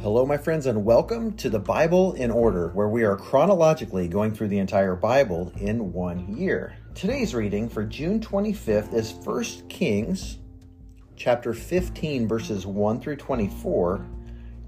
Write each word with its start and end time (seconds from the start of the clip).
Hello, 0.00 0.24
my 0.24 0.36
friends, 0.36 0.66
and 0.66 0.84
welcome 0.84 1.32
to 1.38 1.50
the 1.50 1.58
Bible 1.58 2.12
in 2.12 2.30
Order, 2.30 2.68
where 2.68 2.86
we 2.86 3.02
are 3.02 3.16
chronologically 3.16 4.06
going 4.06 4.32
through 4.32 4.46
the 4.46 4.60
entire 4.60 4.94
Bible 4.94 5.52
in 5.58 5.92
one 5.92 6.36
year. 6.36 6.76
Today's 6.94 7.34
reading 7.34 7.68
for 7.68 7.82
June 7.82 8.20
25th 8.20 8.94
is 8.94 9.12
1 9.12 9.68
Kings 9.68 10.38
chapter 11.16 11.52
15 11.52 12.28
verses 12.28 12.64
1 12.64 13.00
through 13.00 13.16
24 13.16 14.06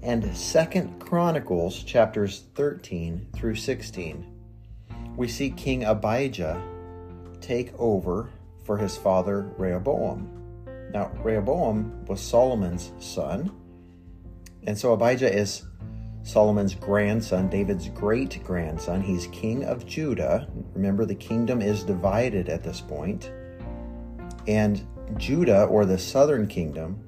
and 0.01 0.21
2nd 0.21 0.99
Chronicles 0.99 1.81
chapters 1.81 2.43
13 2.55 3.27
through 3.33 3.55
16. 3.55 4.27
We 5.15 5.29
see 5.29 5.49
King 5.51 5.85
Abijah 5.85 6.61
take 7.39 7.73
over 7.79 8.29
for 8.65 8.77
his 8.77 8.97
father 8.97 9.49
Rehoboam. 9.57 10.89
Now, 10.91 11.09
Rehoboam 11.23 12.03
was 12.05 12.19
Solomon's 12.19 12.91
son 12.99 13.60
and 14.67 14.77
so 14.77 14.93
Abijah 14.93 15.33
is 15.33 15.63
Solomon's 16.23 16.75
grandson, 16.75 17.49
David's 17.49 17.89
great 17.89 18.43
grandson. 18.43 19.01
He's 19.01 19.27
king 19.27 19.63
of 19.63 19.85
Judah. 19.85 20.47
Remember, 20.73 21.05
the 21.05 21.15
kingdom 21.15 21.61
is 21.61 21.83
divided 21.83 22.47
at 22.47 22.63
this 22.63 22.79
point. 22.79 23.31
And 24.47 24.85
Judah, 25.17 25.65
or 25.65 25.85
the 25.85 25.97
southern 25.97 26.47
kingdom, 26.47 27.03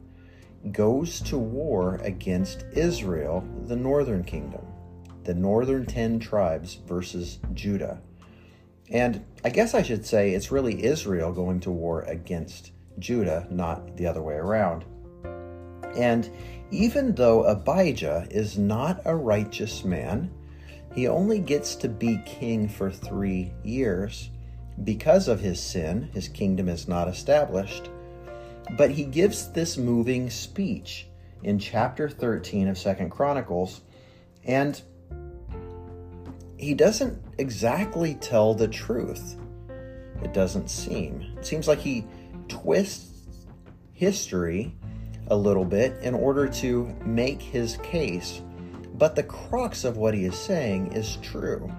goes 0.71 1.19
to 1.21 1.37
war 1.37 1.99
against 2.03 2.65
Israel, 2.73 3.47
the 3.65 3.75
northern 3.75 4.23
kingdom, 4.23 4.65
the 5.23 5.33
northern 5.33 5.85
10 5.85 6.19
tribes 6.19 6.75
versus 6.87 7.39
Judah. 7.53 8.01
And 8.89 9.25
I 9.43 9.49
guess 9.49 9.73
I 9.73 9.81
should 9.81 10.05
say 10.05 10.31
it's 10.31 10.51
really 10.51 10.83
Israel 10.83 11.31
going 11.31 11.59
to 11.61 11.71
war 11.71 12.01
against 12.03 12.71
Judah, 12.99 13.47
not 13.49 13.97
the 13.97 14.07
other 14.07 14.21
way 14.21 14.35
around. 14.35 14.85
And 15.95 16.29
even 16.73 17.13
though 17.13 17.43
Abijah 17.43 18.27
is 18.31 18.57
not 18.57 19.03
a 19.05 19.15
righteous 19.15 19.85
man, 19.85 20.31
he 20.95 21.07
only 21.07 21.37
gets 21.37 21.75
to 21.75 21.87
be 21.87 22.19
king 22.25 22.67
for 22.67 22.91
three 22.91 23.53
years. 23.63 24.31
Because 24.83 25.27
of 25.27 25.39
his 25.39 25.59
sin, 25.59 26.09
his 26.13 26.27
kingdom 26.27 26.67
is 26.67 26.87
not 26.87 27.07
established. 27.07 27.89
But 28.75 28.89
he 28.89 29.03
gives 29.03 29.51
this 29.51 29.77
moving 29.77 30.31
speech 30.31 31.07
in 31.43 31.59
chapter 31.59 32.09
13 32.09 32.67
of 32.67 32.77
Second 32.77 33.11
Chronicles, 33.11 33.81
and 34.43 34.81
he 36.57 36.73
doesn't 36.73 37.21
exactly 37.37 38.15
tell 38.15 38.55
the 38.55 38.67
truth. 38.67 39.35
It 40.23 40.33
doesn't 40.33 40.71
seem. 40.71 41.35
It 41.37 41.45
seems 41.45 41.67
like 41.67 41.79
he 41.79 42.07
twists 42.47 43.27
history 43.91 44.75
a 45.27 45.35
little 45.35 45.65
bit 45.65 45.97
in 46.01 46.13
order 46.13 46.47
to 46.47 46.93
make 47.05 47.41
his 47.41 47.77
case. 47.77 48.41
But 48.95 49.15
the 49.15 49.23
crux 49.23 49.83
of 49.83 49.97
what 49.97 50.13
he 50.13 50.25
is 50.25 50.37
saying 50.37 50.93
is 50.93 51.17
true. 51.17 51.71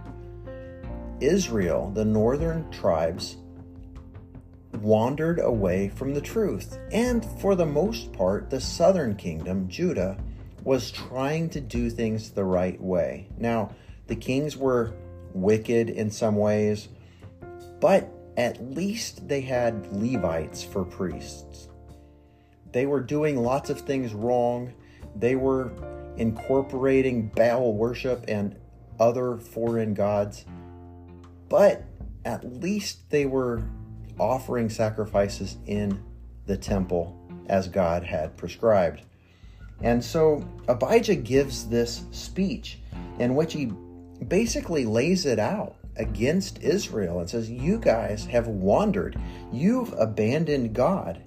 Israel, 1.20 1.90
the 1.94 2.04
northern 2.04 2.70
tribes, 2.70 3.36
wandered 4.72 5.38
away 5.38 5.88
from 5.88 6.14
the 6.14 6.20
truth. 6.20 6.78
And 6.90 7.24
for 7.40 7.54
the 7.54 7.66
most 7.66 8.12
part, 8.12 8.50
the 8.50 8.60
southern 8.60 9.16
kingdom, 9.16 9.68
Judah, 9.68 10.18
was 10.64 10.90
trying 10.90 11.50
to 11.50 11.60
do 11.60 11.90
things 11.90 12.30
the 12.30 12.44
right 12.44 12.80
way. 12.80 13.28
Now, 13.38 13.74
the 14.06 14.16
kings 14.16 14.56
were 14.56 14.94
wicked 15.32 15.90
in 15.90 16.10
some 16.10 16.36
ways, 16.36 16.88
but 17.80 18.10
at 18.36 18.74
least 18.74 19.28
they 19.28 19.42
had 19.42 19.92
Levites 19.92 20.64
for 20.64 20.84
priests. 20.84 21.68
They 22.74 22.86
were 22.86 23.00
doing 23.00 23.40
lots 23.40 23.70
of 23.70 23.82
things 23.82 24.12
wrong. 24.12 24.74
They 25.14 25.36
were 25.36 25.70
incorporating 26.16 27.28
Baal 27.28 27.72
worship 27.72 28.24
and 28.26 28.56
other 28.98 29.36
foreign 29.36 29.94
gods. 29.94 30.44
But 31.48 31.84
at 32.24 32.60
least 32.60 33.08
they 33.10 33.26
were 33.26 33.62
offering 34.18 34.68
sacrifices 34.68 35.56
in 35.66 36.02
the 36.46 36.56
temple 36.56 37.16
as 37.46 37.68
God 37.68 38.02
had 38.02 38.36
prescribed. 38.36 39.02
And 39.80 40.04
so 40.04 40.44
Abijah 40.66 41.14
gives 41.14 41.68
this 41.68 42.02
speech 42.10 42.80
in 43.20 43.36
which 43.36 43.52
he 43.52 43.66
basically 44.26 44.84
lays 44.84 45.26
it 45.26 45.38
out 45.38 45.76
against 45.94 46.60
Israel 46.60 47.20
and 47.20 47.30
says, 47.30 47.48
You 47.48 47.78
guys 47.78 48.24
have 48.24 48.48
wandered. 48.48 49.16
You've 49.52 49.92
abandoned 49.92 50.74
God. 50.74 51.22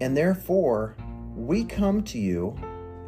And 0.00 0.16
therefore, 0.16 0.96
we 1.36 1.64
come 1.64 2.02
to 2.04 2.18
you 2.18 2.56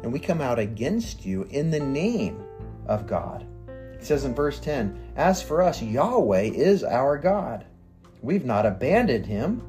and 0.03 0.11
we 0.11 0.19
come 0.19 0.41
out 0.41 0.59
against 0.59 1.25
you 1.25 1.43
in 1.49 1.71
the 1.71 1.79
name 1.79 2.43
of 2.85 3.07
God. 3.07 3.45
It 3.67 4.05
says 4.05 4.25
in 4.25 4.35
verse 4.35 4.59
10 4.59 5.13
As 5.15 5.41
for 5.41 5.61
us, 5.61 5.81
Yahweh 5.81 6.51
is 6.53 6.83
our 6.83 7.17
God. 7.17 7.65
We've 8.21 8.45
not 8.45 8.65
abandoned 8.65 9.25
him. 9.25 9.63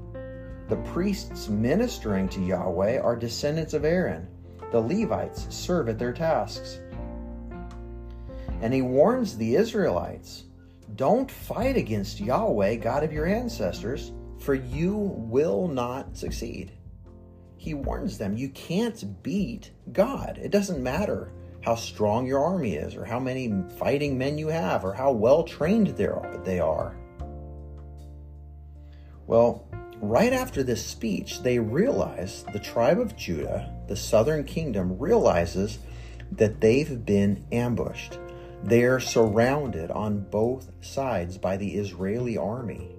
The 0.68 0.76
priests 0.76 1.48
ministering 1.48 2.28
to 2.30 2.40
Yahweh 2.40 2.98
are 2.98 3.16
descendants 3.16 3.74
of 3.74 3.84
Aaron. 3.84 4.28
The 4.70 4.80
Levites 4.80 5.46
serve 5.54 5.88
at 5.88 5.98
their 5.98 6.12
tasks. 6.12 6.78
And 8.60 8.72
he 8.72 8.82
warns 8.82 9.36
the 9.36 9.56
Israelites 9.56 10.44
don't 10.96 11.30
fight 11.30 11.76
against 11.76 12.20
Yahweh, 12.20 12.76
God 12.76 13.02
of 13.02 13.12
your 13.12 13.26
ancestors, 13.26 14.12
for 14.38 14.54
you 14.54 14.96
will 14.96 15.66
not 15.66 16.16
succeed 16.16 16.72
he 17.56 17.75
warns 17.75 18.19
them 18.19 18.37
you 18.37 18.48
can't 18.50 19.22
beat 19.22 19.70
God. 19.92 20.38
It 20.42 20.50
doesn't 20.50 20.82
matter 20.82 21.32
how 21.62 21.75
strong 21.75 22.26
your 22.26 22.44
army 22.44 22.75
is, 22.75 22.94
or 22.94 23.04
how 23.06 23.19
many 23.19 23.54
fighting 23.78 24.19
men 24.19 24.37
you 24.37 24.48
have, 24.48 24.84
or 24.84 24.92
how 24.92 25.12
well 25.12 25.44
trained 25.44 25.88
they 25.88 26.60
are. 26.60 26.94
Well, 29.26 29.66
right 30.03 30.34
after 30.34 30.62
this 30.62 30.84
speech, 30.84 31.42
they 31.42 31.59
realize 31.59 32.44
the 32.53 32.59
tribe 32.59 33.00
of 33.00 33.16
Judah, 33.16 33.72
the 33.88 33.97
southern 33.97 34.44
kingdom, 34.44 34.98
realizes 34.98 35.78
that 36.32 36.60
they've 36.60 37.04
been 37.06 37.47
ambushed. 37.50 38.19
They're 38.62 39.00
surrounded 39.00 39.91
on 39.91 40.21
both 40.31 40.71
sides 40.82 41.38
by 41.38 41.56
the 41.56 41.75
Israeli 41.76 42.36
army. 42.36 42.94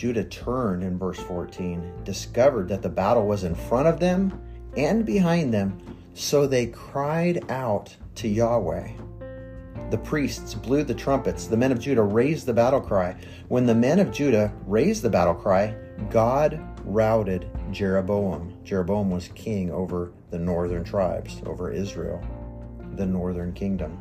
Judah 0.00 0.24
turned 0.24 0.82
in 0.82 0.96
verse 0.96 1.18
14, 1.18 2.04
discovered 2.04 2.68
that 2.68 2.80
the 2.80 2.88
battle 2.88 3.26
was 3.26 3.44
in 3.44 3.54
front 3.54 3.86
of 3.86 4.00
them 4.00 4.32
and 4.74 5.04
behind 5.04 5.52
them, 5.52 5.78
so 6.14 6.46
they 6.46 6.68
cried 6.68 7.44
out 7.50 7.94
to 8.14 8.26
Yahweh. 8.26 8.92
The 9.90 9.98
priests 9.98 10.54
blew 10.54 10.84
the 10.84 10.94
trumpets. 10.94 11.48
The 11.48 11.56
men 11.58 11.70
of 11.70 11.80
Judah 11.80 12.00
raised 12.00 12.46
the 12.46 12.54
battle 12.54 12.80
cry. 12.80 13.14
When 13.48 13.66
the 13.66 13.74
men 13.74 13.98
of 13.98 14.10
Judah 14.10 14.50
raised 14.64 15.02
the 15.02 15.10
battle 15.10 15.34
cry, 15.34 15.76
God 16.08 16.58
routed 16.86 17.50
Jeroboam. 17.70 18.54
Jeroboam 18.64 19.10
was 19.10 19.28
king 19.34 19.70
over 19.70 20.12
the 20.30 20.38
northern 20.38 20.82
tribes, 20.82 21.42
over 21.44 21.70
Israel, 21.70 22.22
the 22.96 23.04
northern 23.04 23.52
kingdom. 23.52 24.00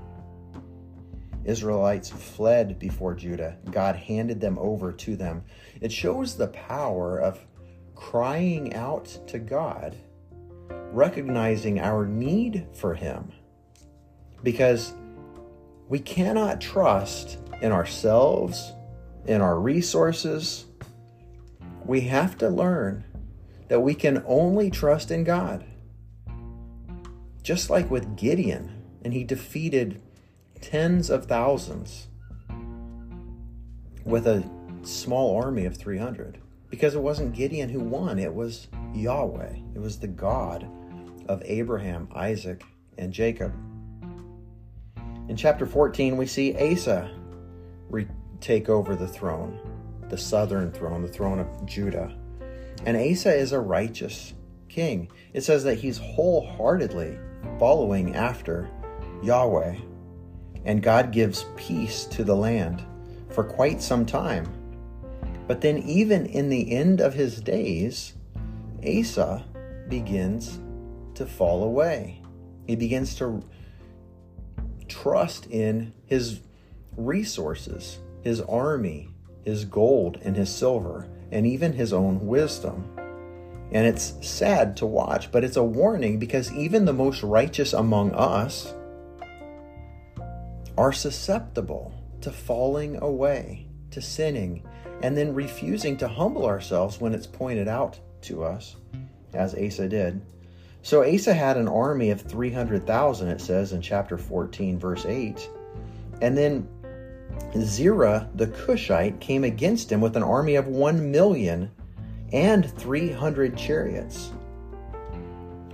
Israelites 1.46 2.10
fled 2.10 2.80
before 2.80 3.16
Judah. 3.16 3.58
God 3.72 3.96
handed 3.96 4.42
them 4.42 4.58
over 4.60 4.92
to 4.92 5.16
them. 5.16 5.44
It 5.82 5.92
shows 5.92 6.36
the 6.36 6.48
power 6.48 7.18
of 7.18 7.46
crying 7.96 8.74
out 8.74 9.06
to 9.28 9.40
God, 9.40 9.96
recognizing 10.92 11.80
our 11.80 12.06
need 12.06 12.68
for 12.74 12.94
Him. 12.94 13.32
Because 14.44 14.94
we 15.88 16.00
cannot 16.00 16.62
trust 16.62 17.40
in 17.62 17.72
ourselves, 17.72 18.74
in 19.26 19.42
our 19.42 19.60
resources. 19.60 20.66
We 21.86 22.02
have 22.02 22.38
to 22.38 22.50
learn 22.50 23.06
that 23.68 23.81
we 23.81 23.96
can 23.96 24.24
only 24.28 24.69
trust 24.69 25.12
in 25.12 25.24
God. 25.24 25.66
Just 27.44 27.69
like 27.69 27.90
with 27.90 28.18
Gideon, 28.18 28.84
and 29.04 29.13
he 29.13 29.24
defeated 29.24 30.02
tens 30.62 31.10
of 31.10 31.26
thousands 31.26 32.08
with 34.06 34.28
a 34.28 34.44
small 34.84 35.36
army 35.36 35.66
of 35.66 35.78
300 35.78 36.40
because 36.70 36.96
it 36.96 37.02
wasn't 37.02 37.34
Gideon 37.34 37.70
who 37.70 37.80
won, 37.80 38.20
it 38.20 38.34
was 38.34 38.68
Yahweh. 38.94 39.56
It 39.76 39.80
was 39.80 40.00
the 40.00 40.08
God 40.08 40.70
of 41.28 41.42
Abraham, 41.46 42.08
Isaac, 42.14 42.64
and 42.98 43.12
Jacob. 43.12 43.54
In 45.28 45.36
chapter 45.36 45.66
14, 45.66 46.18
we 46.18 46.26
see 46.26 46.56
Asa 46.56 47.12
re- 47.90 48.08
take 48.40 48.70
over 48.70 48.96
the 48.96 49.08
throne, 49.08 49.60
the 50.10 50.18
southern 50.18 50.72
throne, 50.72 51.02
the 51.02 51.08
throne 51.08 51.40
of 51.40 51.66
Judah. 51.66 52.16
And 52.86 52.96
Asa 52.96 53.34
is 53.34 53.52
a 53.52 53.60
righteous 53.60 54.34
king. 54.70 55.12
It 55.34 55.42
says 55.42 55.64
that 55.64 55.80
he's 55.80 55.98
wholeheartedly 55.98 57.18
following 57.58 58.16
after 58.16 58.70
Yahweh 59.24 59.76
and 60.66 60.84
God 60.84 61.12
gives 61.12 61.46
peace 61.56 62.06
to 62.06 62.24
the 62.24 62.36
land 62.36 62.84
for 63.30 63.44
quite 63.44 63.82
some 63.82 64.06
time. 64.06 64.48
But 65.48 65.62
then, 65.62 65.80
even 65.80 66.26
in 66.28 66.50
the 66.50 66.72
end 66.72 67.02
of 67.02 67.14
his 67.14 67.42
days, 67.42 68.14
Asa 68.88 69.44
begins 69.88 70.60
to 71.16 71.26
fall 71.26 71.64
away. 71.64 72.22
He 72.68 72.76
begins 72.76 73.16
to 73.16 73.42
trust 74.88 75.48
in 75.48 75.94
his 76.06 76.42
resources, 76.96 78.00
his 78.22 78.42
army, 78.42 79.10
his 79.44 79.66
gold, 79.66 80.20
and 80.22 80.36
his 80.36 80.54
silver, 80.54 81.08
and 81.32 81.48
even 81.48 81.74
his 81.74 81.94
own 81.94 82.28
wisdom. 82.28 82.84
And 83.72 83.86
it's 83.86 84.14
sad 84.22 84.78
to 84.78 84.86
watch, 84.86 85.32
but 85.32 85.44
it's 85.44 85.58
a 85.58 85.64
warning 85.64 86.20
because 86.20 86.52
even 86.54 86.86
the 86.86 86.94
most 86.94 87.22
righteous 87.24 87.74
among 87.74 88.12
us 88.12 88.74
are 90.80 90.94
susceptible 90.94 91.94
to 92.22 92.31
falling 92.31 92.96
away, 93.02 93.68
to 93.92 94.02
sinning, 94.02 94.64
and 95.04 95.16
then 95.16 95.34
refusing 95.34 95.98
to 95.98 96.08
humble 96.08 96.46
ourselves 96.46 97.02
when 97.02 97.14
it's 97.14 97.28
pointed 97.28 97.68
out 97.68 98.00
to 98.22 98.46
us, 98.46 98.78
as 99.34 99.54
Asa 99.56 99.90
did. 99.90 100.22
So 100.81 101.04
Asa 101.04 101.34
had 101.34 101.58
an 101.58 101.68
army 101.68 102.12
of 102.12 102.22
300,000, 102.22 103.28
it 103.28 103.42
says 103.42 103.74
in 103.74 103.81
chapter 103.81 104.18
14, 104.18 104.80
verse 104.80 105.06
8. 105.06 105.50
And 106.22 106.38
then 106.38 106.66
Zerah 107.60 108.30
the 108.36 108.48
Cushite 108.48 109.20
came 109.20 109.44
against 109.44 109.92
him 109.92 110.00
with 110.00 110.16
an 110.16 110.24
army 110.24 110.56
of 110.56 110.68
1 110.68 111.12
million 111.12 111.72
and 112.32 112.72
300 112.78 113.58
chariots. 113.58 114.32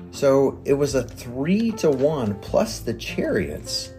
So 0.09 0.59
it 0.65 0.73
was 0.73 0.95
a 0.95 1.03
3 1.03 1.73
to 1.73 1.91
1 1.91 2.39
plus 2.39 2.79
the 2.79 2.93
chariots 2.95 3.91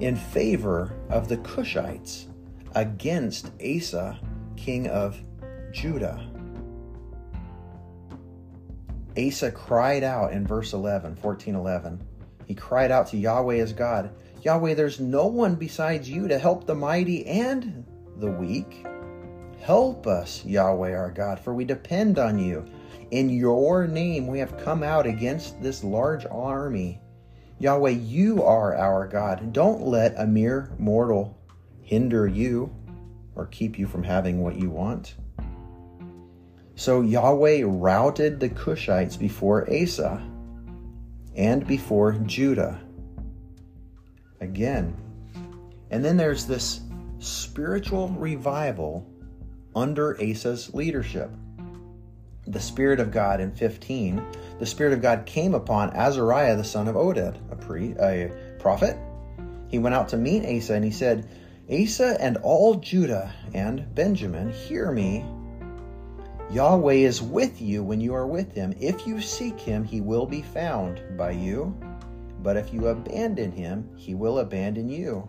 in 0.00 0.16
favor 0.16 0.94
of 1.08 1.28
the 1.28 1.36
Cushites 1.38 2.26
against 2.74 3.50
Asa, 3.60 4.18
king 4.56 4.88
of 4.88 5.18
Judah. 5.72 6.30
Asa 9.18 9.50
cried 9.50 10.04
out 10.04 10.32
in 10.32 10.46
verse 10.46 10.72
11, 10.72 11.16
14 11.16 11.54
11. 11.54 12.06
He 12.46 12.54
cried 12.54 12.90
out 12.90 13.06
to 13.08 13.16
Yahweh 13.16 13.56
as 13.56 13.72
God 13.72 14.10
Yahweh, 14.46 14.74
there's 14.74 15.00
no 15.00 15.26
one 15.26 15.56
besides 15.56 16.08
you 16.08 16.28
to 16.28 16.38
help 16.38 16.66
the 16.66 16.74
mighty 16.74 17.26
and 17.26 17.84
the 18.18 18.30
weak. 18.30 18.86
Help 19.60 20.06
us, 20.06 20.44
Yahweh 20.44 20.94
our 20.94 21.10
God, 21.10 21.40
for 21.40 21.52
we 21.52 21.64
depend 21.64 22.20
on 22.20 22.38
you. 22.38 22.64
In 23.10 23.28
your 23.28 23.88
name 23.88 24.28
we 24.28 24.38
have 24.38 24.56
come 24.58 24.84
out 24.84 25.04
against 25.04 25.60
this 25.60 25.82
large 25.82 26.26
army. 26.26 27.00
Yahweh, 27.58 27.90
you 27.90 28.42
are 28.42 28.76
our 28.76 29.06
God. 29.06 29.52
Don't 29.52 29.82
let 29.82 30.14
a 30.18 30.26
mere 30.26 30.70
mortal 30.78 31.38
hinder 31.80 32.26
you 32.26 32.74
or 33.34 33.46
keep 33.46 33.78
you 33.78 33.86
from 33.86 34.02
having 34.02 34.42
what 34.42 34.56
you 34.56 34.70
want. 34.70 35.14
So 36.74 37.00
Yahweh 37.00 37.62
routed 37.64 38.38
the 38.38 38.50
Cushites 38.50 39.18
before 39.18 39.66
Asa 39.72 40.22
and 41.34 41.66
before 41.66 42.12
Judah 42.12 42.80
again. 44.40 44.94
And 45.90 46.04
then 46.04 46.16
there's 46.16 46.46
this 46.46 46.80
spiritual 47.18 48.08
revival 48.10 49.10
under 49.74 50.20
Asa's 50.20 50.74
leadership. 50.74 51.30
The 52.48 52.60
Spirit 52.60 53.00
of 53.00 53.10
God 53.10 53.40
in 53.40 53.50
15, 53.50 54.24
the 54.60 54.66
Spirit 54.66 54.92
of 54.92 55.02
God 55.02 55.26
came 55.26 55.52
upon 55.52 55.90
Azariah 55.96 56.56
the 56.56 56.62
son 56.62 56.86
of 56.86 56.94
Oded, 56.94 57.36
a, 57.50 57.56
pre, 57.56 57.94
a 57.98 58.30
prophet. 58.60 58.96
He 59.68 59.80
went 59.80 59.96
out 59.96 60.08
to 60.10 60.16
meet 60.16 60.44
Asa 60.44 60.74
and 60.74 60.84
he 60.84 60.92
said, 60.92 61.28
Asa 61.68 62.16
and 62.20 62.36
all 62.38 62.76
Judah 62.76 63.32
and 63.52 63.92
Benjamin, 63.96 64.52
hear 64.52 64.92
me. 64.92 65.24
Yahweh 66.52 66.94
is 66.94 67.20
with 67.20 67.60
you 67.60 67.82
when 67.82 68.00
you 68.00 68.14
are 68.14 68.28
with 68.28 68.52
him. 68.52 68.72
If 68.78 69.08
you 69.08 69.20
seek 69.20 69.58
him, 69.58 69.82
he 69.82 70.00
will 70.00 70.26
be 70.26 70.42
found 70.42 71.00
by 71.16 71.32
you. 71.32 71.76
But 72.44 72.56
if 72.56 72.72
you 72.72 72.86
abandon 72.86 73.50
him, 73.50 73.90
he 73.96 74.14
will 74.14 74.38
abandon 74.38 74.88
you. 74.88 75.28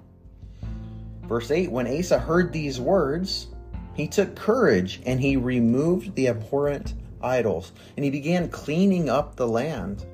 Verse 1.23 1.49
8 1.49 1.71
When 1.71 1.87
Asa 1.87 2.19
heard 2.19 2.53
these 2.53 2.79
words, 2.79 3.47
he 3.95 4.07
took 4.07 4.35
courage 4.35 5.01
and 5.07 5.19
he 5.19 5.35
removed 5.35 6.13
the 6.13 6.27
abhorrent 6.27 6.93
idols 7.21 7.71
and 7.95 8.03
he 8.03 8.11
began 8.11 8.49
cleaning 8.49 9.09
up 9.09 9.35
the 9.35 9.47
land. 9.47 10.05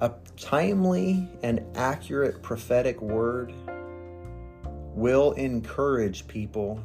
A 0.00 0.12
timely 0.36 1.28
and 1.42 1.64
accurate 1.76 2.42
prophetic 2.42 3.00
word 3.00 3.52
will 4.94 5.32
encourage 5.32 6.26
people 6.26 6.82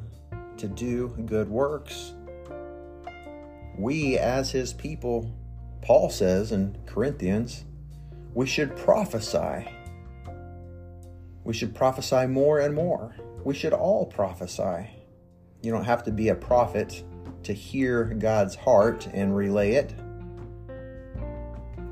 to 0.58 0.68
do 0.68 1.10
good 1.26 1.50
works. 1.50 2.14
We, 3.78 4.18
as 4.18 4.52
his 4.52 4.74
people, 4.74 5.32
Paul 5.82 6.10
says 6.10 6.52
in 6.52 6.78
Corinthians, 6.86 7.66
we 8.34 8.46
should 8.46 8.76
prophesy. 8.76 9.68
We 11.44 11.54
should 11.54 11.76
prophesy 11.76 12.26
more 12.28 12.60
and 12.60 12.74
more. 12.74 13.16
We 13.44 13.54
should 13.54 13.74
all 13.74 14.06
prophesy. 14.06 14.90
You 15.62 15.72
don't 15.72 15.84
have 15.86 16.04
to 16.04 16.12
be 16.12 16.30
a 16.30 16.36
prophet 16.36 17.04
to 17.46 17.54
hear 17.54 18.04
God's 18.04 18.56
heart 18.56 19.08
and 19.14 19.36
relay 19.36 19.74
it. 19.74 19.96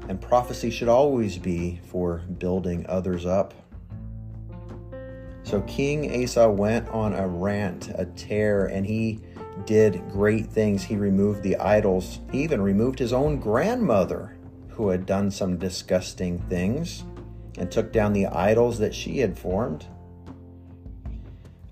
And 0.10 0.20
prophecy 0.22 0.70
should 0.70 0.90
always 0.90 1.38
be 1.38 1.80
for 1.86 2.24
building 2.38 2.86
others 2.90 3.26
up. 3.26 3.54
So 5.44 5.62
King 5.62 6.24
Asa 6.24 6.50
went 6.50 6.90
on 6.90 7.14
a 7.14 7.28
rant, 7.28 7.90
a 7.96 8.06
tear, 8.06 8.68
and 8.68 8.86
he 8.86 9.20
did 9.66 10.10
great 10.10 10.48
things. 10.48 10.84
He 10.84 10.96
removed 10.96 11.44
the 11.44 11.58
idols. 11.58 12.20
He 12.32 12.44
even 12.44 12.62
removed 12.62 13.00
his 13.00 13.14
own 13.14 13.40
grandmother 13.40 14.36
who 14.70 14.90
had 14.90 15.06
done 15.06 15.30
some 15.30 15.58
disgusting 15.58 16.40
things 16.50 17.04
and 17.58 17.72
took 17.72 17.94
down 17.94 18.14
the 18.14 18.28
idols 18.28 18.80
that 18.80 18.96
she 18.96 19.20
had 19.20 19.38
formed. 19.38 19.86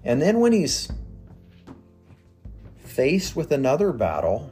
And 0.03 0.21
then 0.21 0.39
when 0.39 0.53
he's 0.53 0.91
faced 2.91 3.37
with 3.37 3.51
another 3.51 3.93
battle, 3.93 4.51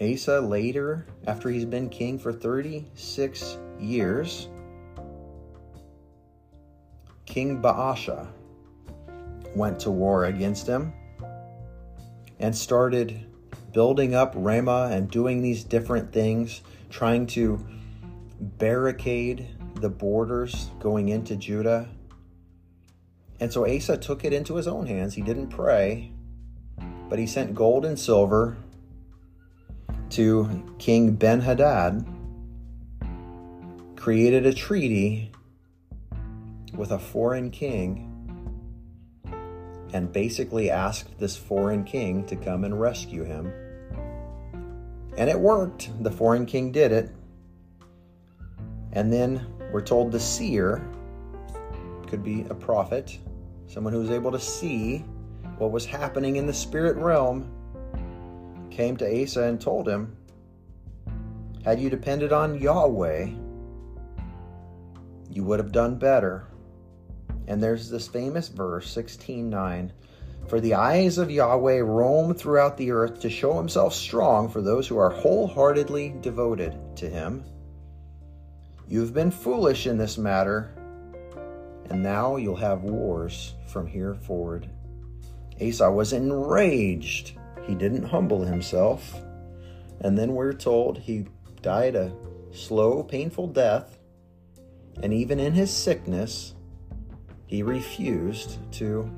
Asa 0.00 0.40
later, 0.40 1.06
after 1.28 1.48
he's 1.48 1.64
been 1.64 1.88
king 1.88 2.18
for 2.18 2.32
36 2.32 3.58
years, 3.78 4.48
King 7.24 7.62
Baasha 7.62 8.26
went 9.54 9.78
to 9.80 9.90
war 9.92 10.24
against 10.24 10.66
him 10.66 10.92
and 12.40 12.56
started 12.56 13.26
building 13.72 14.14
up 14.14 14.32
Ramah 14.36 14.90
and 14.90 15.08
doing 15.08 15.40
these 15.40 15.62
different 15.62 16.12
things 16.12 16.62
trying 16.90 17.26
to 17.28 17.64
barricade 18.40 19.48
the 19.76 19.88
borders 19.88 20.68
going 20.80 21.10
into 21.10 21.36
Judah. 21.36 21.88
And 23.38 23.52
so 23.52 23.72
Asa 23.72 23.98
took 23.98 24.24
it 24.24 24.32
into 24.32 24.56
his 24.56 24.66
own 24.66 24.86
hands. 24.86 25.14
He 25.14 25.22
didn't 25.22 25.48
pray, 25.48 26.12
but 27.12 27.18
he 27.18 27.26
sent 27.26 27.54
gold 27.54 27.84
and 27.84 27.98
silver 27.98 28.56
to 30.08 30.64
King 30.78 31.12
Ben 31.12 31.42
Hadad, 31.42 32.06
created 33.96 34.46
a 34.46 34.54
treaty 34.54 35.30
with 36.74 36.90
a 36.90 36.98
foreign 36.98 37.50
king, 37.50 38.08
and 39.92 40.10
basically 40.10 40.70
asked 40.70 41.18
this 41.18 41.36
foreign 41.36 41.84
king 41.84 42.24
to 42.24 42.34
come 42.34 42.64
and 42.64 42.80
rescue 42.80 43.24
him. 43.24 43.52
And 45.18 45.28
it 45.28 45.38
worked. 45.38 45.90
The 46.02 46.10
foreign 46.10 46.46
king 46.46 46.72
did 46.72 46.92
it. 46.92 47.10
And 48.94 49.12
then 49.12 49.46
we're 49.70 49.82
told 49.82 50.12
the 50.12 50.18
seer 50.18 50.82
could 52.06 52.24
be 52.24 52.46
a 52.48 52.54
prophet, 52.54 53.18
someone 53.66 53.92
who 53.92 54.00
was 54.00 54.10
able 54.10 54.32
to 54.32 54.40
see 54.40 55.04
what 55.62 55.70
was 55.70 55.86
happening 55.86 56.34
in 56.34 56.46
the 56.46 56.52
spirit 56.52 56.96
realm, 56.96 57.48
came 58.68 58.96
to 58.96 59.22
Asa 59.22 59.44
and 59.44 59.60
told 59.60 59.88
him, 59.88 60.16
Had 61.64 61.78
you 61.78 61.88
depended 61.88 62.32
on 62.32 62.60
Yahweh, 62.60 63.28
you 65.30 65.44
would 65.44 65.60
have 65.60 65.70
done 65.70 66.00
better. 66.00 66.48
And 67.46 67.62
there's 67.62 67.88
this 67.88 68.08
famous 68.08 68.48
verse, 68.48 68.90
16 68.90 69.48
9. 69.48 69.92
For 70.48 70.58
the 70.58 70.74
eyes 70.74 71.18
of 71.18 71.30
Yahweh 71.30 71.78
roam 71.78 72.34
throughout 72.34 72.76
the 72.76 72.90
earth 72.90 73.20
to 73.20 73.30
show 73.30 73.56
himself 73.56 73.94
strong 73.94 74.48
for 74.48 74.62
those 74.62 74.88
who 74.88 74.98
are 74.98 75.10
wholeheartedly 75.10 76.16
devoted 76.20 76.76
to 76.96 77.08
him. 77.08 77.44
You've 78.88 79.14
been 79.14 79.30
foolish 79.30 79.86
in 79.86 79.96
this 79.96 80.18
matter, 80.18 80.74
and 81.88 82.02
now 82.02 82.34
you'll 82.34 82.56
have 82.56 82.82
wars 82.82 83.54
from 83.68 83.86
here 83.86 84.14
forward. 84.14 84.68
Asa 85.68 85.90
was 85.90 86.12
enraged. 86.12 87.38
He 87.66 87.74
didn't 87.74 88.04
humble 88.04 88.44
himself. 88.44 89.14
And 90.00 90.18
then 90.18 90.34
we're 90.34 90.52
told 90.52 90.98
he 90.98 91.26
died 91.60 91.94
a 91.94 92.12
slow, 92.50 93.02
painful 93.02 93.48
death. 93.48 93.98
And 95.02 95.12
even 95.12 95.38
in 95.38 95.52
his 95.52 95.70
sickness, 95.70 96.54
he 97.46 97.62
refused 97.62 98.58
to 98.72 99.10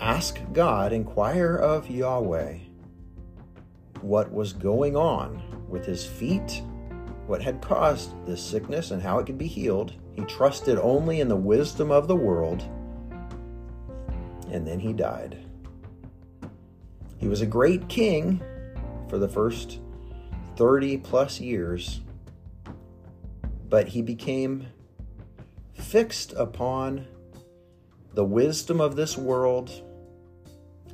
ask 0.00 0.38
God, 0.52 0.92
inquire 0.92 1.56
of 1.56 1.90
Yahweh 1.90 2.58
what 4.02 4.30
was 4.30 4.52
going 4.52 4.94
on 4.94 5.42
with 5.68 5.84
his 5.84 6.06
feet 6.06 6.62
what 7.26 7.42
had 7.42 7.60
caused 7.60 8.12
this 8.26 8.42
sickness 8.42 8.90
and 8.90 9.02
how 9.02 9.18
it 9.18 9.26
could 9.26 9.38
be 9.38 9.46
healed. 9.46 9.92
He 10.14 10.22
trusted 10.22 10.78
only 10.78 11.20
in 11.20 11.28
the 11.28 11.36
wisdom 11.36 11.90
of 11.90 12.08
the 12.08 12.16
world, 12.16 12.62
and 14.50 14.66
then 14.66 14.78
he 14.78 14.92
died. 14.92 15.38
He 17.18 17.28
was 17.28 17.40
a 17.40 17.46
great 17.46 17.88
king 17.88 18.42
for 19.08 19.18
the 19.18 19.28
first 19.28 19.80
30 20.56 20.98
plus 20.98 21.40
years, 21.40 22.00
but 23.68 23.88
he 23.88 24.02
became 24.02 24.66
fixed 25.74 26.32
upon 26.34 27.06
the 28.14 28.24
wisdom 28.24 28.80
of 28.80 28.96
this 28.96 29.16
world 29.16 29.70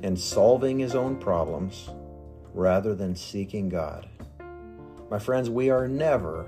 and 0.01 0.19
solving 0.19 0.79
his 0.79 0.95
own 0.95 1.17
problems 1.17 1.89
rather 2.53 2.93
than 2.93 3.15
seeking 3.15 3.69
God. 3.69 4.07
My 5.09 5.19
friends, 5.19 5.49
we 5.49 5.69
are 5.69 5.87
never 5.87 6.47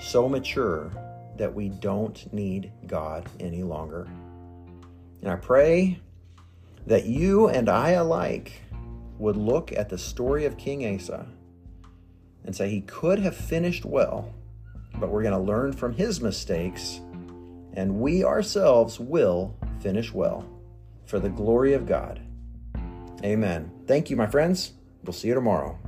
so 0.00 0.28
mature 0.28 0.90
that 1.36 1.52
we 1.52 1.68
don't 1.68 2.32
need 2.32 2.72
God 2.86 3.28
any 3.40 3.62
longer. 3.62 4.06
And 5.22 5.30
I 5.30 5.36
pray 5.36 6.00
that 6.86 7.06
you 7.06 7.48
and 7.48 7.68
I 7.68 7.90
alike 7.90 8.62
would 9.18 9.36
look 9.36 9.72
at 9.72 9.88
the 9.88 9.98
story 9.98 10.44
of 10.44 10.56
King 10.56 10.94
Asa 10.94 11.26
and 12.44 12.54
say 12.54 12.68
he 12.68 12.80
could 12.82 13.18
have 13.18 13.36
finished 13.36 13.84
well, 13.84 14.32
but 14.98 15.10
we're 15.10 15.22
going 15.22 15.34
to 15.34 15.38
learn 15.38 15.72
from 15.72 15.92
his 15.92 16.20
mistakes, 16.20 17.00
and 17.74 18.00
we 18.00 18.24
ourselves 18.24 19.00
will 19.00 19.56
finish 19.80 20.12
well 20.12 20.48
for 21.04 21.18
the 21.18 21.28
glory 21.28 21.72
of 21.72 21.86
God. 21.86 22.20
Amen. 23.24 23.70
Thank 23.86 24.10
you, 24.10 24.16
my 24.16 24.26
friends. 24.26 24.72
We'll 25.04 25.12
see 25.12 25.28
you 25.28 25.34
tomorrow. 25.34 25.78